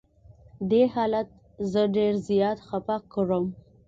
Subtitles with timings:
[0.69, 1.27] دې حالت
[1.71, 3.45] زه ډېر زیات خفه کړم.